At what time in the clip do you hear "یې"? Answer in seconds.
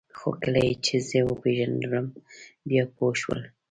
0.67-0.73